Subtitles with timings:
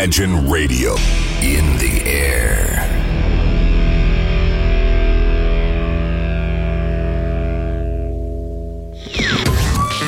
[0.00, 0.94] Imagine Radio
[1.42, 2.82] in the air.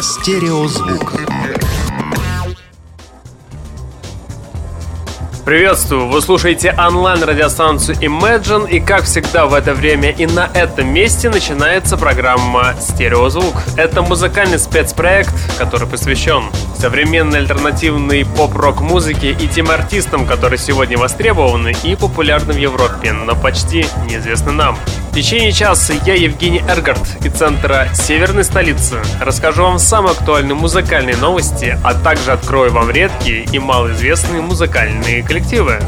[0.00, 1.12] Стереозвук.
[5.44, 6.08] Приветствую!
[6.08, 11.98] Вы слушаете онлайн-радиостанцию Imagine, и как всегда в это время и на этом месте начинается
[11.98, 13.56] программа «Стереозвук».
[13.76, 16.44] Это музыкальный спецпроект, который посвящен
[16.82, 23.36] современной альтернативной поп-рок музыке и тем артистам, которые сегодня востребованы и популярны в Европе, но
[23.36, 24.76] почти неизвестны нам.
[25.12, 31.16] В течение часа я, Евгений Эргард, из центра Северной столицы, расскажу вам самые актуальные музыкальные
[31.18, 35.78] новости, а также открою вам редкие и малоизвестные музыкальные коллективы.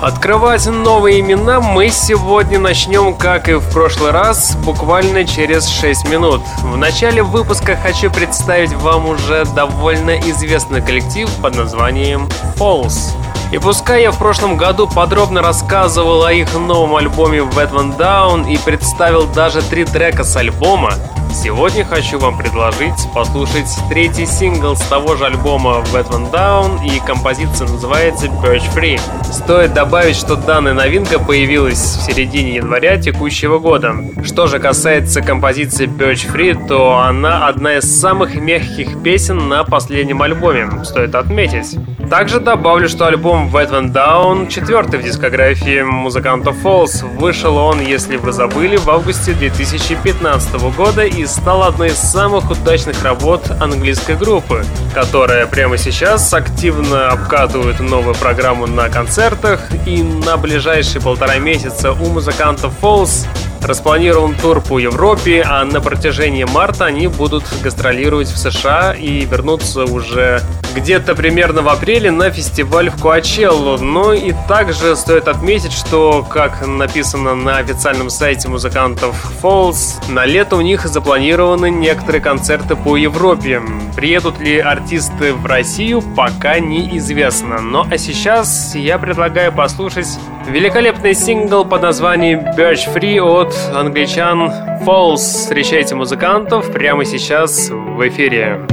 [0.00, 6.40] Открывать новые имена мы сегодня начнем, как и в прошлый раз, буквально через 6 минут.
[6.62, 13.14] В начале выпуска хочу представить вам уже довольно известный коллектив под названием Falls.
[13.52, 18.56] И пускай я в прошлом году подробно рассказывал о их новом альбоме One Down и
[18.58, 20.92] представил даже три трека с альбома,
[21.32, 27.68] Сегодня хочу вам предложить послушать третий сингл с того же альбома One Down и композиция
[27.68, 29.00] называется Birch Free.
[29.32, 33.94] Стоит добавить, что данная новинка появилась в середине января текущего года.
[34.24, 40.20] Что же касается композиции Birch Free, то она одна из самых мягких песен на последнем
[40.20, 41.78] альбоме, стоит отметить.
[42.10, 48.16] Также добавлю, что альбом Wet One Down, четвертый в дискографии музыкантов Falls, вышел он, если
[48.16, 54.64] вы забыли, в августе 2015 года и стал одной из самых удачных работ английской группы,
[54.94, 59.60] которая прямо сейчас активно обкатывает новую программу на концертах.
[59.86, 63.26] И на ближайшие полтора месяца у музыкантов Falls
[63.62, 69.84] Распланирован тур по Европе, а на протяжении марта они будут гастролировать в США и вернуться
[69.84, 70.42] уже
[70.74, 73.78] где-то примерно в апреле на фестиваль в Куачеллу.
[73.78, 80.56] Ну и также стоит отметить, что, как написано на официальном сайте музыкантов Falls, на лето
[80.56, 83.62] у них запланированы некоторые концерты по Европе.
[83.96, 87.60] Приедут ли артисты в Россию, пока неизвестно.
[87.60, 90.08] Ну а сейчас я предлагаю послушать
[90.48, 94.50] великолепный сингл под названием Birch Free от англичан
[94.84, 95.16] Falls.
[95.16, 98.66] Встречайте музыкантов прямо сейчас в эфире.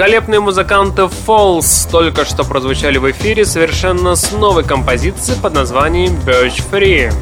[0.00, 6.62] Великолепные музыканты Falls только что прозвучали в эфире совершенно с новой композицией под названием Birch
[6.70, 7.12] Free.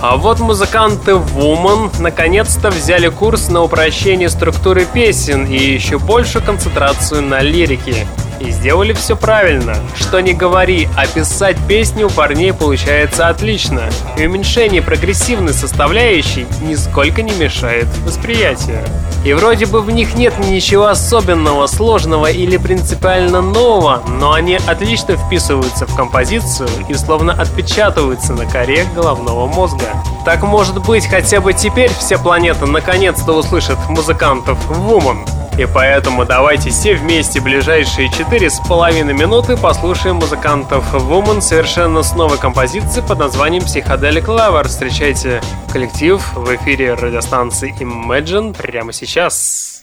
[0.00, 7.22] А вот музыканты Woman наконец-то взяли курс на упрощение структуры песен и еще большую концентрацию
[7.22, 8.06] на лирике.
[8.38, 9.74] И сделали все правильно.
[9.96, 13.82] Что не говори, описать песню у парней получается отлично.
[14.16, 18.78] И уменьшение прогрессивной составляющей нисколько не мешает восприятию.
[19.24, 25.16] И вроде бы в них нет ничего особенного, сложного или принципиально нового, но они отлично
[25.16, 29.84] вписываются в композицию и словно отпечатываются на коре головного мозга.
[30.24, 35.28] Так может быть, хотя бы теперь вся планета наконец-то услышит музыкантов Woman.
[35.58, 42.14] И поэтому давайте все вместе ближайшие четыре с половиной минуты послушаем музыкантов Woman совершенно с
[42.14, 44.66] новой композицией под названием Psychedelic Lover.
[44.66, 45.42] Встречайте
[45.72, 49.80] коллектив в эфире радиостанции Imagine прямо сейчас.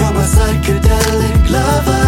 [0.00, 1.99] Стереозвук.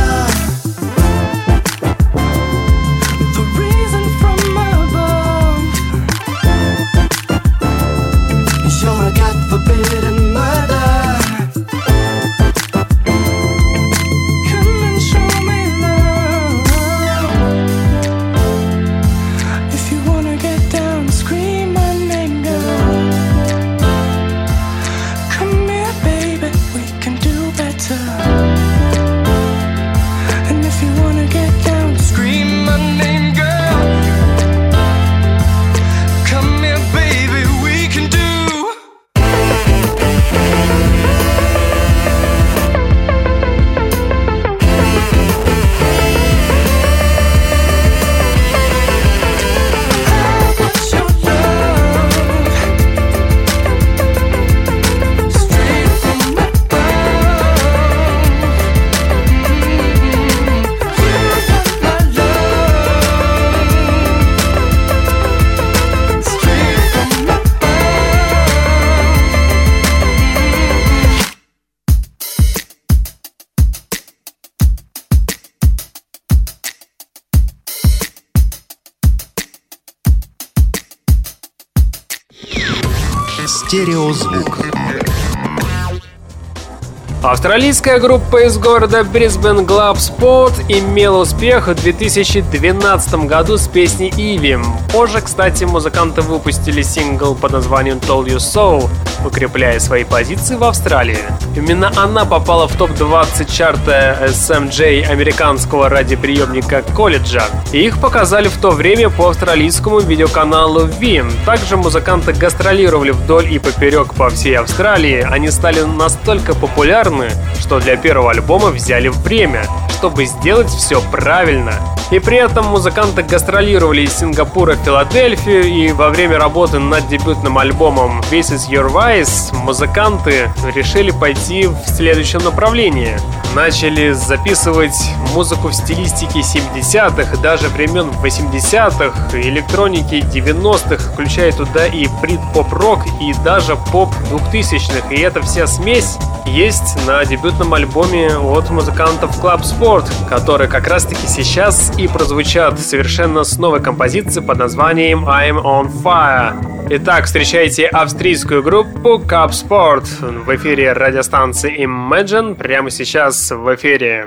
[87.43, 94.61] Австралийская группа из города Brisbane Globe Sport имела успех в 2012 году с песней «Иви».
[94.93, 98.89] Позже, кстати, музыканты выпустили сингл под названием «Told You So»,
[99.27, 101.19] укрепляя свои позиции в Австралии.
[101.57, 107.43] Именно она попала в топ-20 чарта SMJ американского радиоприемника колледжа.
[107.73, 111.25] И их показали в то время по австралийскому видеоканалу V.
[111.47, 115.27] Также музыканты гастролировали вдоль и поперек по всей Австралии.
[115.29, 119.65] Они стали настолько популярны, что для первого альбома взяли время,
[119.99, 121.73] чтобы сделать все правильно.
[122.11, 127.57] И при этом музыканты гастролировали из Сингапура в Филадельфию, и во время работы над дебютным
[127.57, 133.17] альбомом This Is Your Vice музыканты решили пойти в следующем направлении.
[133.55, 134.97] Начали записывать
[135.33, 143.77] музыку в стилистике 70-х, даже времен 80-х, электроники 90-х, включая туда и брит-поп-рок, и даже
[143.91, 145.15] поп 2000-х.
[145.15, 151.27] И эта вся смесь есть на дебютном альбоме от музыкантов Club Sport, который как раз-таки
[151.27, 156.55] сейчас и прозвучат совершенно с новой композицией под названием I'm on Fire.
[156.91, 164.27] Итак, встречайте австрийскую группу Club Sport в эфире радиостанции Imagine прямо сейчас в эфире.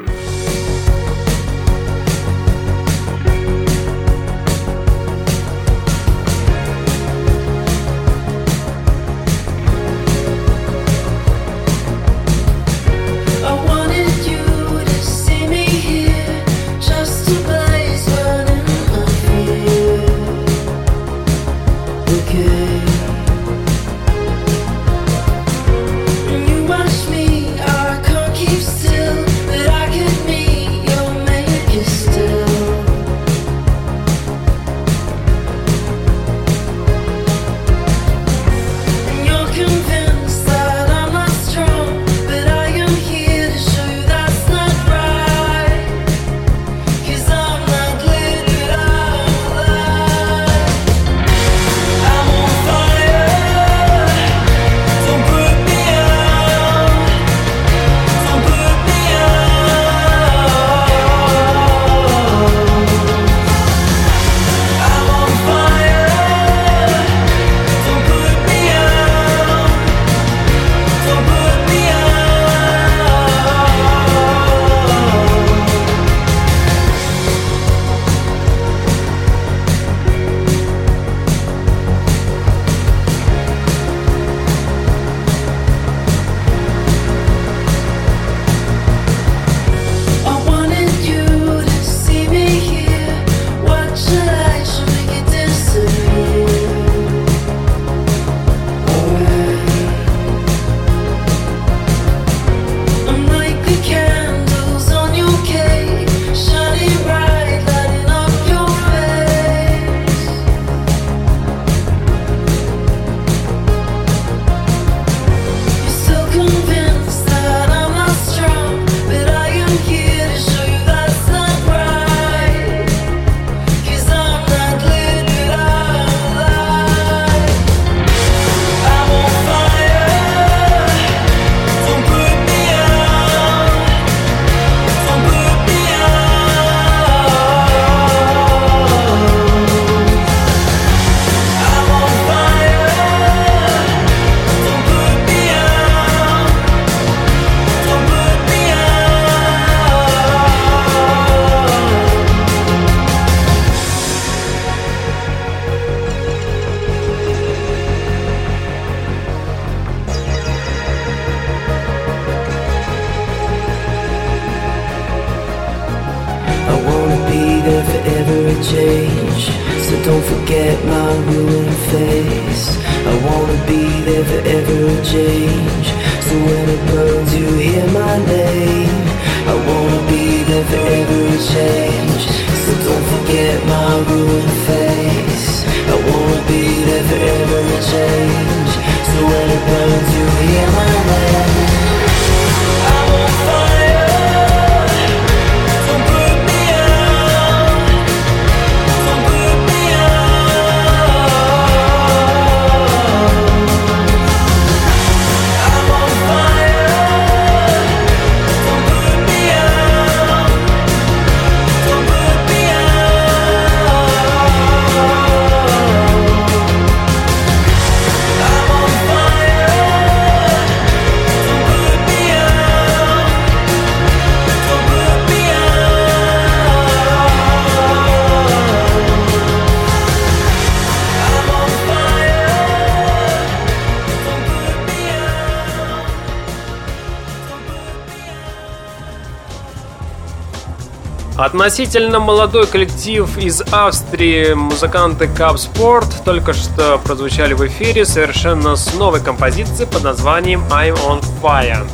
[241.45, 248.95] Относительно молодой коллектив из Австрии, музыканты Cup Sport только что прозвучали в эфире совершенно с
[248.95, 251.87] новой композицией под названием I'm on Fire.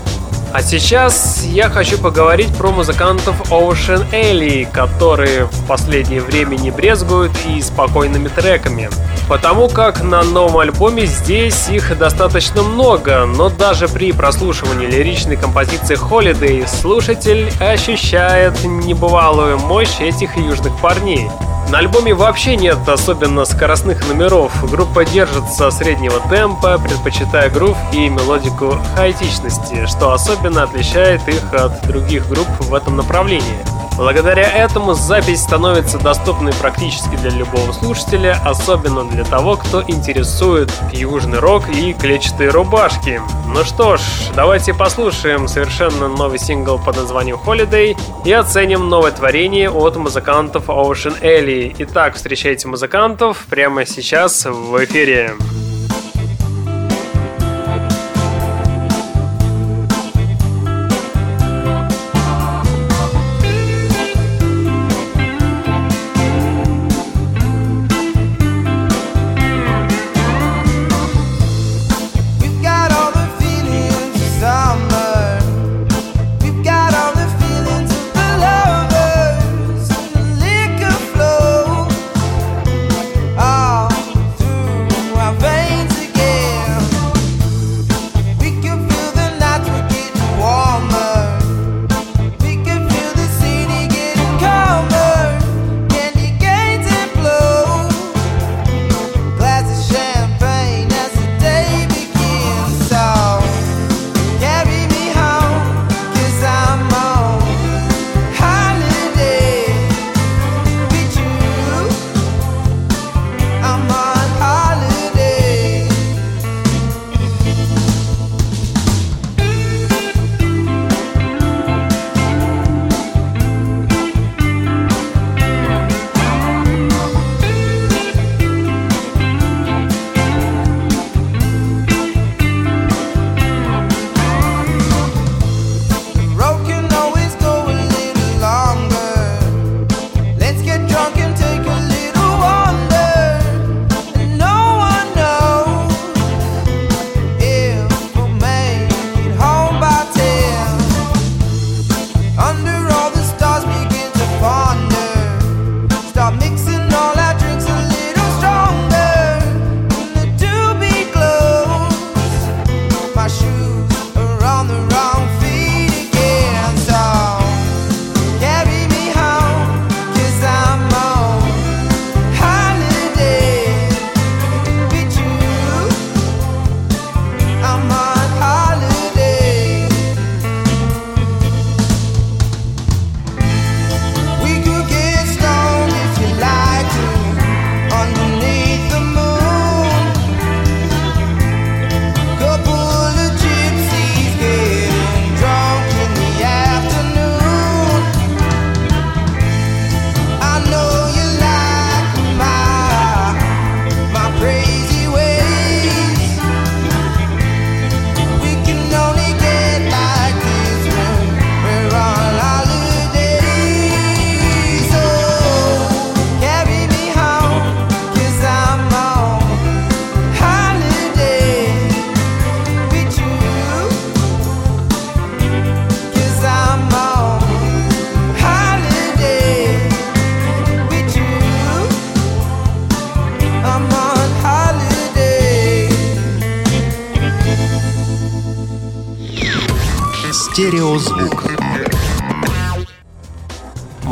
[0.53, 7.33] А сейчас я хочу поговорить про музыкантов Ocean Alley, которые в последнее время не брезгуют
[7.45, 8.89] и спокойными треками.
[9.31, 15.95] Потому как на новом альбоме здесь их достаточно много, но даже при прослушивании лиричной композиции
[15.95, 21.29] Holiday слушатель ощущает небывалую мощь этих южных парней.
[21.71, 24.51] На альбоме вообще нет особенно скоростных номеров.
[24.69, 32.27] Группа держится среднего темпа, предпочитая грув и мелодику хаотичности, что особенно отличает их от других
[32.27, 33.70] групп в этом направлении.
[34.01, 41.37] Благодаря этому запись становится доступной практически для любого слушателя, особенно для того, кто интересует южный
[41.37, 43.21] рок и клетчатые рубашки.
[43.45, 44.01] Ну что ж,
[44.35, 51.21] давайте послушаем совершенно новый сингл под названием Holiday и оценим новое творение от музыкантов Ocean
[51.21, 51.75] Alley.
[51.77, 55.35] Итак, встречайте музыкантов прямо сейчас в эфире.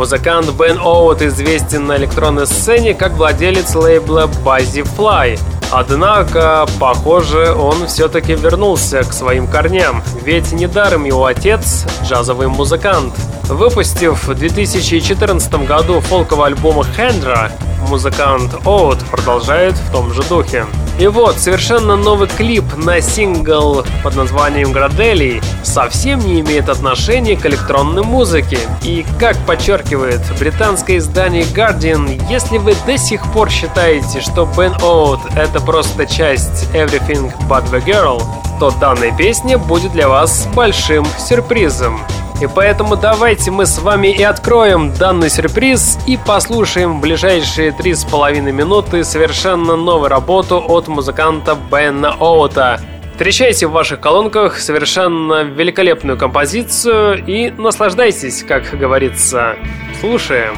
[0.09, 5.39] Музыкант Бен Оут известен на электронной сцене как владелец лейбла Buzzy Fly.
[5.71, 13.13] Однако, похоже, он все-таки вернулся к своим корням, ведь недаром его отец– джазовый музыкант.
[13.43, 17.51] Выпустив в 2014 году фолковый альбом «Хендра»,
[17.87, 20.65] музыкант Оут продолжает в том же духе.
[20.99, 27.45] И вот, совершенно новый клип на сингл под названием «Градели» совсем не имеет отношения к
[27.45, 28.59] электронной музыке.
[28.83, 35.21] И, как подчеркивает британское издание Guardian, если вы до сих пор считаете, что Бен Оут—
[35.35, 38.21] это просто часть Everything But The Girl,
[38.59, 42.01] то данная песня будет для вас большим сюрпризом.
[42.41, 47.93] И поэтому давайте мы с вами и откроем данный сюрприз и послушаем в ближайшие три
[47.93, 52.79] с половиной минуты совершенно новую работу от музыканта Бена Оута.
[53.19, 59.57] Встречайте в ваших колонках совершенно великолепную композицию и наслаждайтесь, как говорится.
[59.99, 60.55] Слушаем.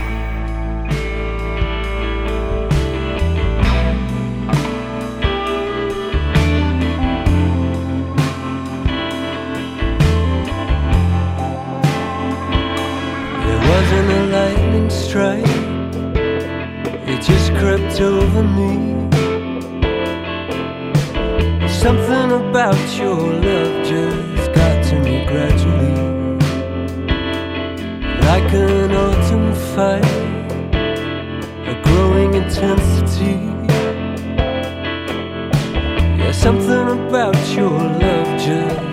[18.01, 18.90] over me.
[21.81, 26.37] Something about your love just got to me gradually.
[28.21, 29.99] Like an autumn fire,
[31.65, 33.33] a growing intensity.
[36.19, 38.90] Yeah, something about your love just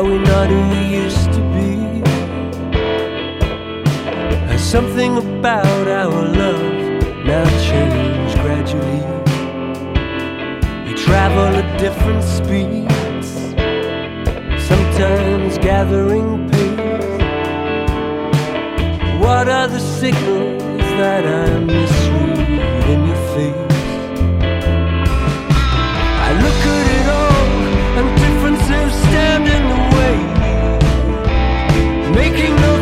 [0.00, 2.00] are we not who we used to be?
[4.48, 6.72] Has something about our love
[7.26, 9.02] now changed gradually?
[10.86, 13.28] We travel at different speeds,
[14.70, 17.20] sometimes gathering pace.
[19.22, 22.19] What are the signals that I misread
[32.40, 32.79] thinking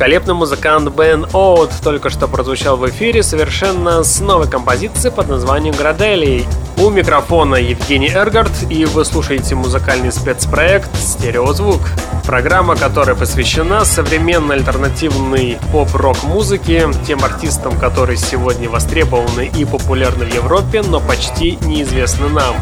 [0.00, 5.74] Великолепный музыкант Бен Оут только что прозвучал в эфире совершенно с новой композицией под названием
[5.74, 6.46] «Градели».
[6.78, 11.82] У микрофона Евгений Эргард, и вы слушаете музыкальный спецпроект «Стереозвук».
[12.24, 20.34] Программа, которая посвящена современной альтернативной поп-рок музыке, тем артистам, которые сегодня востребованы и популярны в
[20.34, 22.56] Европе, но почти неизвестны нам.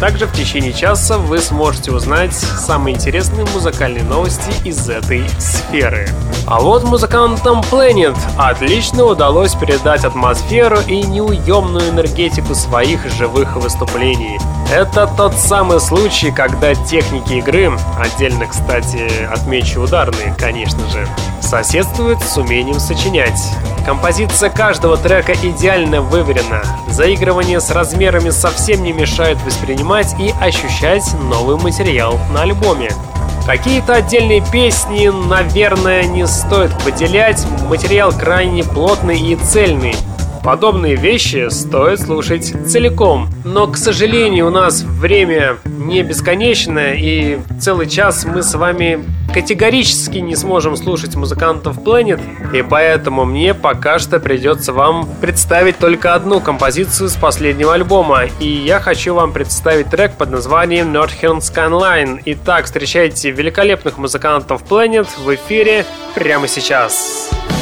[0.00, 6.08] Также в течение часа вы сможете узнать самые интересные музыкальные новости из этой сферы.
[6.46, 14.38] А вот музыкантам Planet отлично удалось передать атмосферу и неуемную энергетику своих живых выступлений.
[14.72, 21.08] Это тот самый случай, когда техники игры, отдельно, кстати, отмечу ударные, конечно же,
[21.40, 23.40] соседствуют с умением сочинять.
[23.84, 26.62] Композиция каждого трека идеально выверена.
[26.88, 32.90] Заигрывание с размерами совсем не мешает воспринимать и ощущать новый материал на альбоме.
[33.46, 39.96] Какие-то отдельные песни, наверное, не стоит выделять, материал крайне плотный и цельный.
[40.42, 43.28] Подобные вещи стоит слушать целиком.
[43.44, 50.18] Но, к сожалению, у нас время не бесконечное, и целый час мы с вами категорически
[50.18, 52.20] не сможем слушать музыкантов Planet,
[52.52, 58.48] и поэтому мне пока что придется вам представить только одну композицию с последнего альбома, и
[58.48, 62.22] я хочу вам представить трек под названием Northern Skyline.
[62.24, 67.30] Итак, встречайте великолепных музыкантов Planet в эфире прямо сейчас.
[67.30, 67.59] I've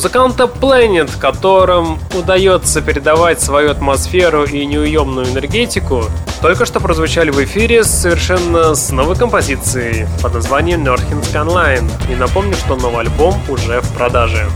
[0.00, 6.06] Музыканта Planet, которым удается передавать свою атмосферу и неуемную энергетику,
[6.40, 11.86] только что прозвучали в эфире совершенно с новой композицией под названием Northern Skyline.
[12.10, 14.48] И напомню, что новый альбом уже в продаже.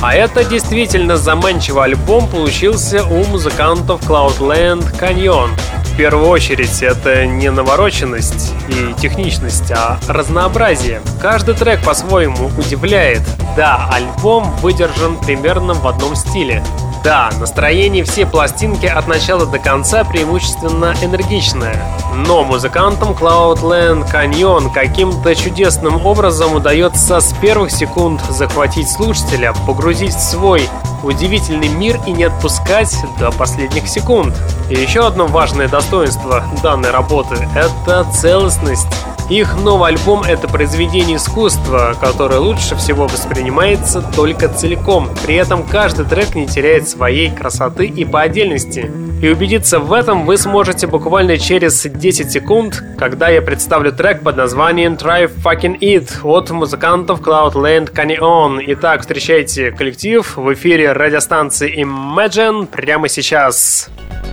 [0.00, 5.50] А это действительно заманчивый альбом получился у музыкантов Cloudland Canyon.
[5.92, 11.02] В первую очередь это не навороченность и техничность, а разнообразие.
[11.20, 13.20] Каждый трек по-своему удивляет.
[13.56, 16.64] Да, альбом выдержан примерно в одном стиле.
[17.02, 21.76] Да, настроение всей пластинки от начала до конца преимущественно энергичное.
[22.14, 30.20] Но музыкантам Cloudland Canyon каким-то чудесным образом удается с первых секунд захватить слушателя, погрузить в
[30.20, 30.68] свой
[31.02, 34.36] удивительный мир и не отпускать до последних секунд.
[34.70, 38.86] И еще одно важное достоинство данной работы– это целостность.
[39.30, 45.08] Их новый альбом— это произведение искусства, которое лучше всего воспринимается только целиком.
[45.24, 48.90] При этом каждый трек не теряет своей красоты и по отдельности.
[49.22, 54.36] И убедиться в этом вы сможете буквально через 10 секунд, когда я представлю трек под
[54.36, 58.62] названием Try Fucking It от музыкантов Cloudland Canyon.
[58.66, 63.88] Итак, встречайте коллектив в эфире радиостанции Imagine прямо сейчас.
[63.92, 64.31] Cause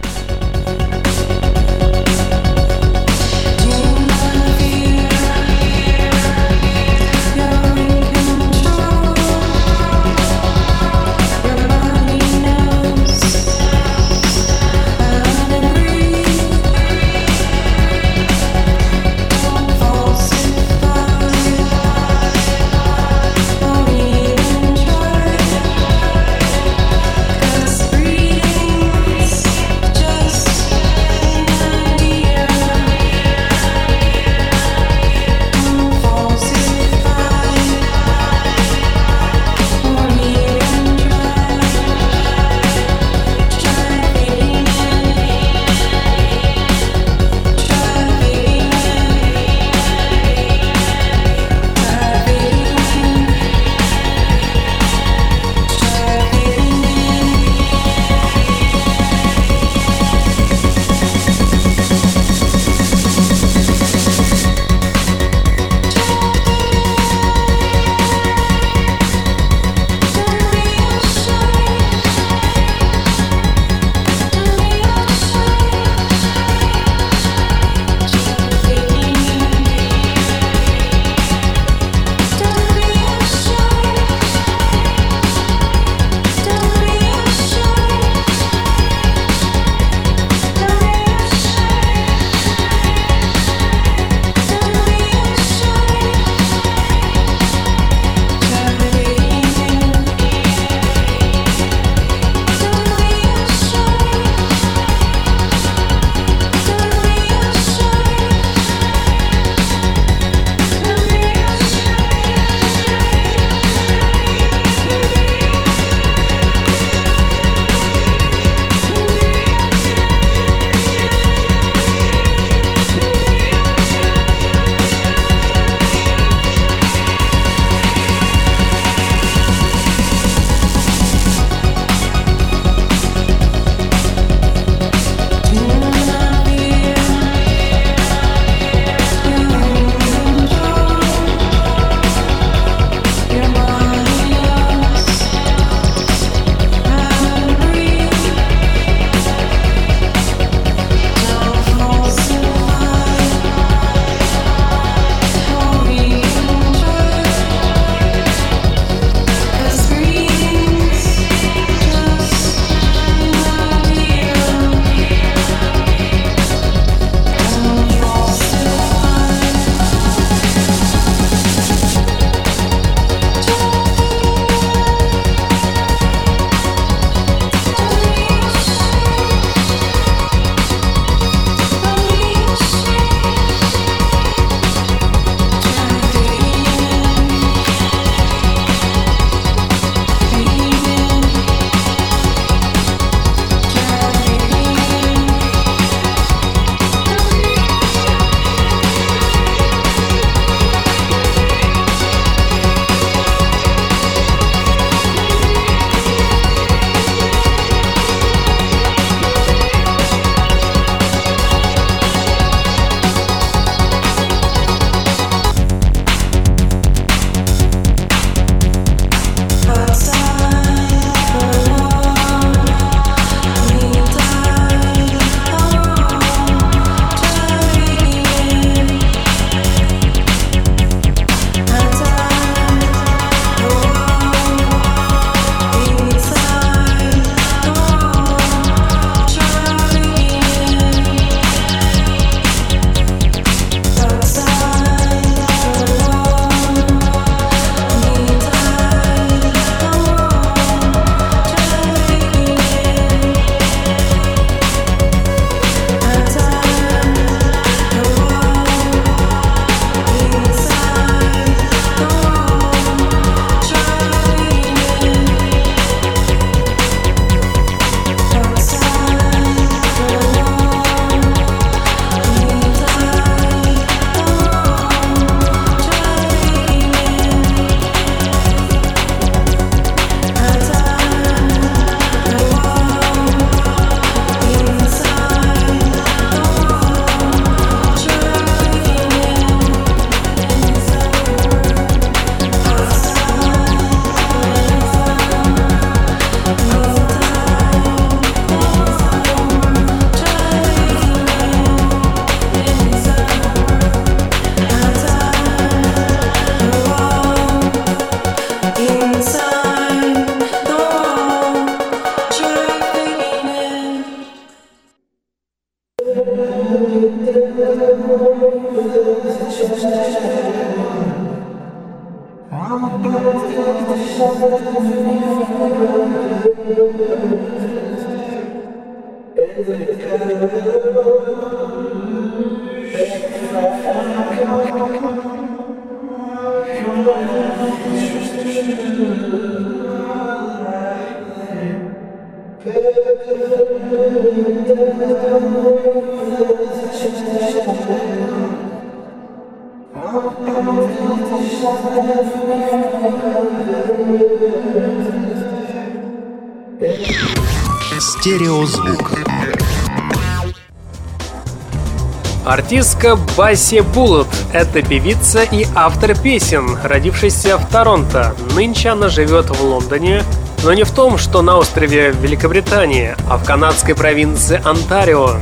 [362.99, 368.35] Артистка Басси Буллет– это певица и автор песен, родившаяся в Торонто.
[368.55, 370.23] Нынче она живет в Лондоне,
[370.63, 375.37] но не в том, что на острове Великобритании, а в канадской провинции Онтарио.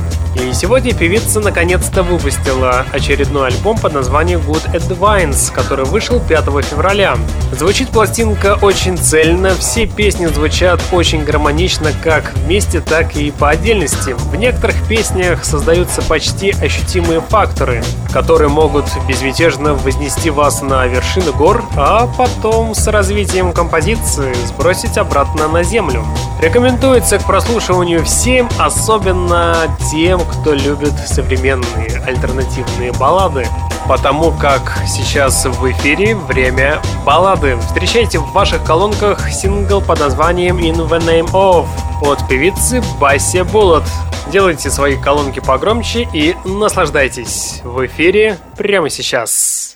[0.60, 7.16] Сегодня певица наконец-то выпустила очередной альбом под названием Good Advance, который вышел 5 февраля.
[7.52, 14.16] Звучит пластинка очень цельно, все песни звучат очень гармонично как вместе, так и по отдельности.
[14.18, 21.64] В некоторых песнях создаются почти ощутимые факторы, которые могут безмятежно вознести вас на вершины гор,
[21.76, 26.04] а потом с развитием композиции сбросить обратно на землю.
[26.40, 29.56] Рекомендуется к прослушиванию всем, особенно
[29.90, 33.46] тем, кто любит современные альтернативные баллады.
[33.88, 37.56] Потому как сейчас в эфире время баллады.
[37.58, 41.66] Встречайте в ваших колонках сингл под названием In the Name of
[42.02, 43.84] от певицы Басси Буллет.
[44.30, 49.67] Делайте свои колонки погромче и наслаждайтесь в эфире прямо сейчас.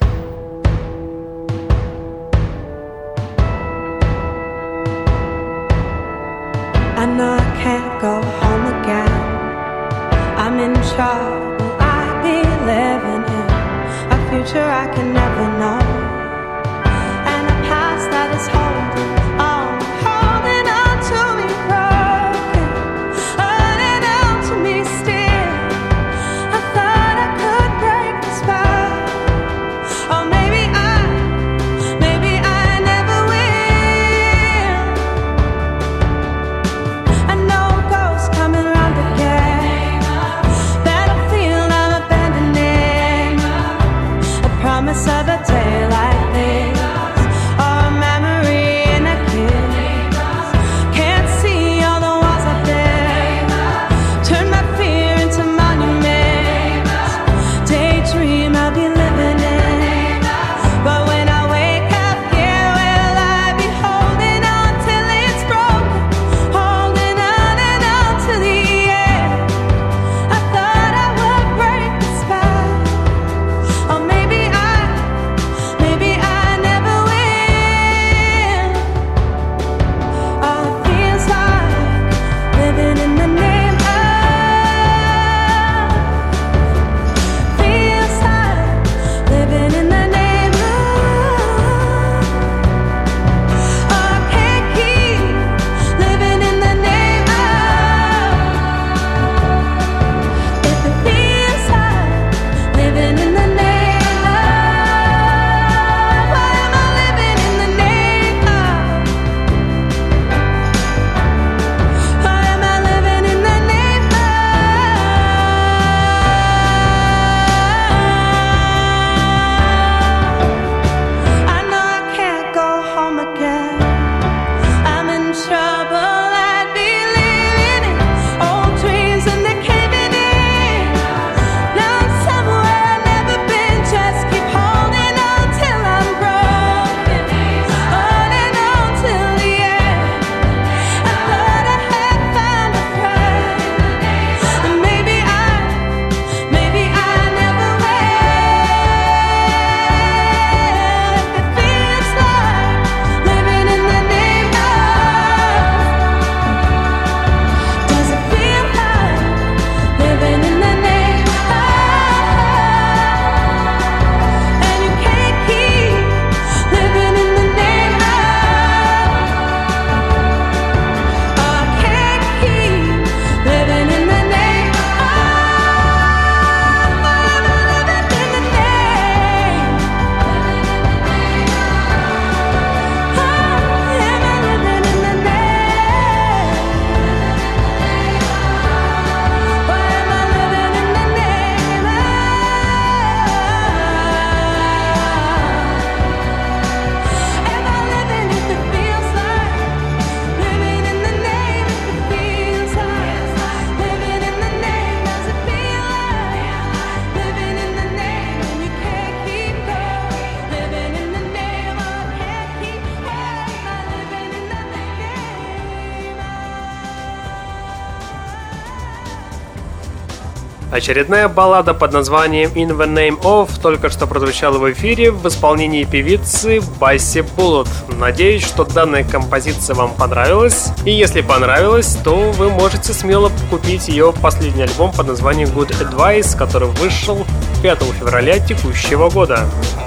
[220.73, 225.85] Очередная баллада под названием In the Name of только что прозвучала в эфире в исполнении
[225.85, 227.69] певицы Басси Буллет.
[227.89, 230.69] Надеюсь, что данная композиция вам понравилась.
[230.87, 236.35] И если понравилась, то вы можете смело купить ее последний альбом под названием Good Advice,
[236.39, 237.27] который вышел
[237.63, 239.41] 5 февраля текущего года.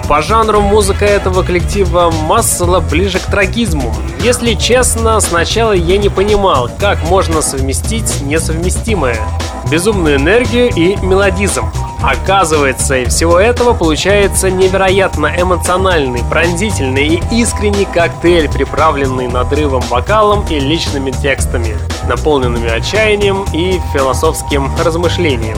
[0.08, 3.92] По жанру музыка этого коллектива Массела ближе к трагизму.
[4.20, 9.18] Если честно, сначала я не понимал, как можно совместить несовместимое.
[9.70, 11.64] Безумную энергию и мелодизм.
[12.00, 20.60] Оказывается, из всего этого получается невероятно эмоциональный, пронзительный и искренний коктейль, приправленный надрывом вокалом и
[20.60, 21.76] личными текстами,
[22.08, 25.56] наполненными отчаянием и философским размышлением.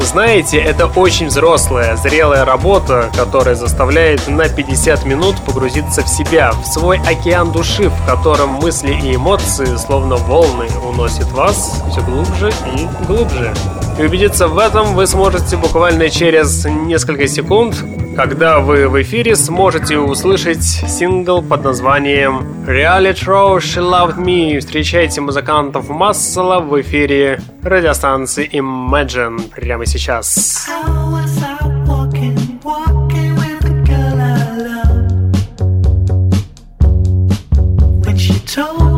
[0.00, 6.64] Знаете, это очень взрослая, зрелая работа, которая заставляет на 50 минут погрузиться в себя, в
[6.66, 13.04] свой океан души, в котором мысли и эмоции, словно волны, уносят вас все глубже и
[13.06, 13.54] глубже.
[13.98, 17.76] И убедиться в этом вы сможете буквально через несколько секунд,
[18.20, 24.58] когда вы в эфире сможете услышать сингл под названием Reality Show She Loved Me.
[24.58, 30.68] Встречайте музыкантов Массела в эфире радиостанции Imagine прямо сейчас.
[38.52, 38.89] Told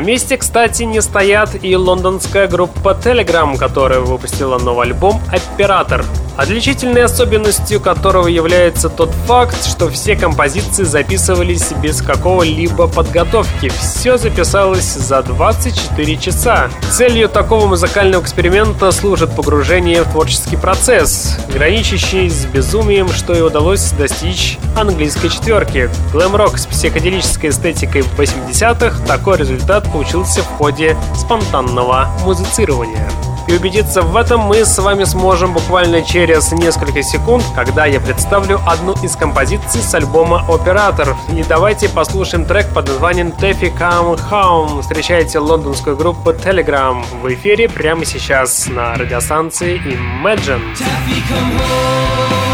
[0.00, 6.02] На месте, кстати, не стоят и лондонская группа Telegram, которая выпустила новый альбом «Оператор»
[6.40, 13.68] отличительной особенностью которого является тот факт, что все композиции записывались без какого-либо подготовки.
[13.68, 16.70] Все записалось за 24 часа.
[16.90, 23.92] Целью такого музыкального эксперимента служит погружение в творческий процесс, граничащий с безумием, что и удалось
[23.92, 25.90] достичь английской четверки.
[26.12, 33.10] Глэм-рок с психоделической эстетикой в 80-х такой результат получился в ходе спонтанного музицирования.
[33.50, 38.60] И убедиться в этом мы с вами сможем буквально через несколько секунд, когда я представлю
[38.64, 41.16] одну из композиций с альбома «Оператор».
[41.36, 44.82] И давайте послушаем трек под названием «Тэфи Come Home».
[44.82, 50.62] Встречайте лондонскую группу Telegram в эфире прямо сейчас на радиостанции Imagine.
[50.76, 52.49] Taffy, come home.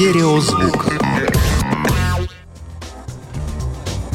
[0.00, 0.86] Стереозвук.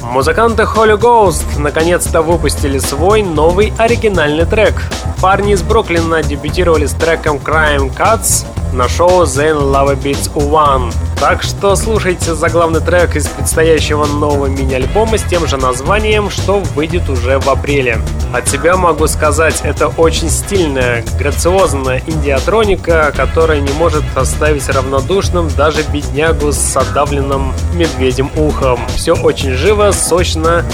[0.02, 4.74] Музыканты Holy Ghost наконец-то выпустили свой новый оригинальный трек.
[5.22, 10.92] Парни из Бруклина дебютировали с треком Crime Cuts на шоу Zen Love Beats One.
[11.20, 17.10] Так что слушайте заглавный трек из предстоящего нового мини-альбома с тем же названием, что выйдет
[17.10, 18.00] уже в апреле.
[18.34, 25.84] От себя могу сказать, это очень стильная, грациозная индиатроника, которая не может оставить равнодушным даже
[25.84, 28.80] беднягу с отдавленным медведем ухом.
[28.96, 30.66] Все очень живо, сочно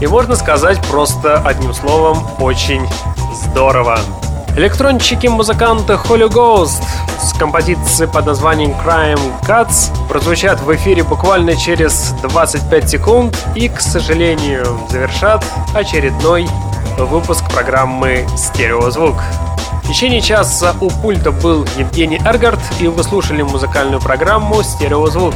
[0.00, 2.86] и можно сказать просто одним словом очень
[3.34, 3.98] здорово.
[4.58, 6.82] Электрончики-музыканты Holy Ghost
[7.22, 13.80] с композицией под названием Crime Cuts прозвучат в эфире буквально через 25 секунд и, к
[13.80, 15.44] сожалению, завершат
[15.74, 16.48] очередной
[16.98, 19.22] выпуск программы «Стереозвук».
[19.82, 25.34] В течение часа у пульта был Евгений Эргард, и вы слушали музыкальную программу «Стереозвук»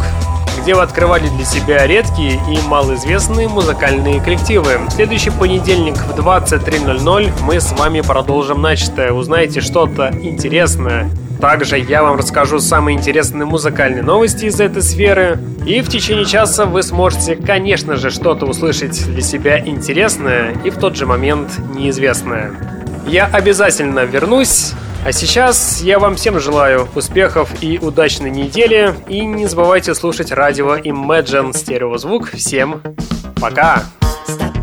[0.62, 4.78] где вы открывали для себя редкие и малоизвестные музыкальные коллективы.
[4.88, 9.12] В следующий понедельник в 23.00 мы с вами продолжим начатое.
[9.12, 11.10] Узнаете что-то интересное.
[11.40, 15.40] Также я вам расскажу самые интересные музыкальные новости из этой сферы.
[15.66, 20.76] И в течение часа вы сможете, конечно же, что-то услышать для себя интересное и в
[20.76, 22.81] тот же момент неизвестное.
[23.06, 24.72] Я обязательно вернусь.
[25.04, 28.94] А сейчас я вам всем желаю успехов и удачной недели.
[29.08, 32.30] И не забывайте слушать радио Imagine стереозвук.
[32.30, 32.80] Всем
[33.40, 33.82] пока!
[34.28, 34.62] Stop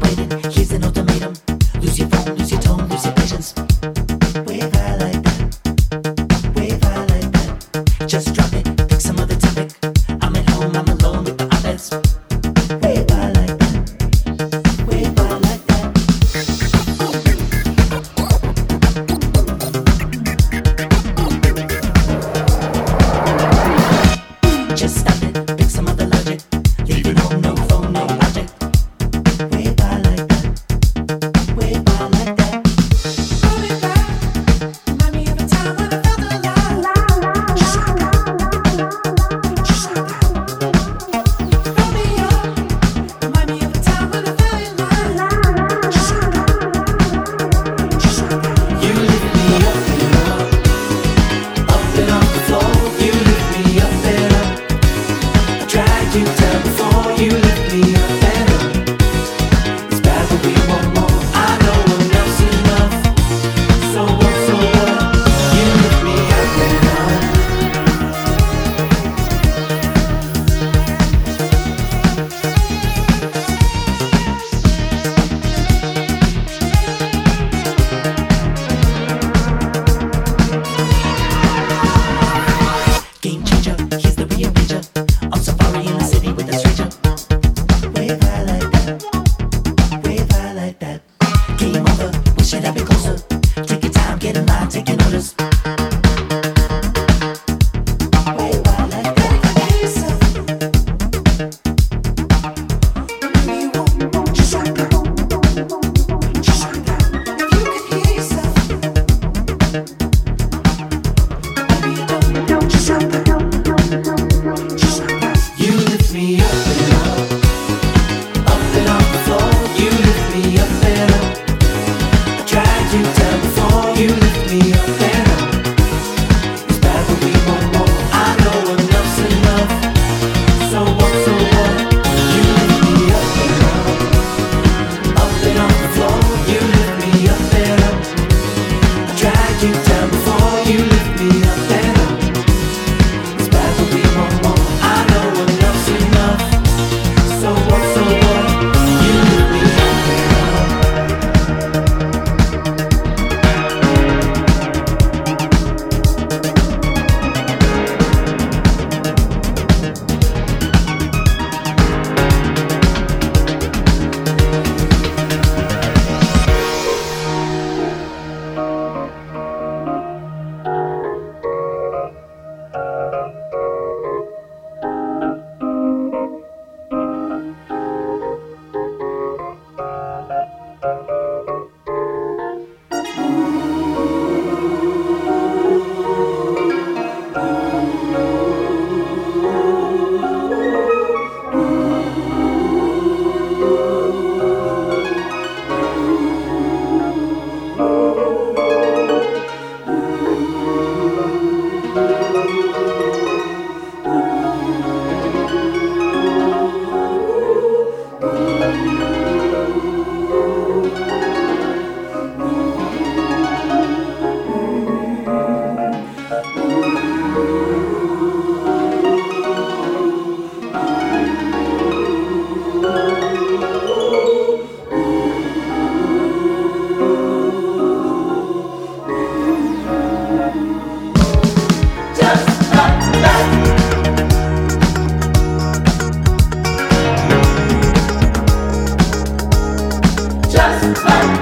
[240.91, 241.38] Oh.